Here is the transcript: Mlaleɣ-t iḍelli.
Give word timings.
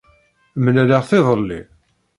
Mlaleɣ-t 0.63 1.11
iḍelli. 1.17 1.61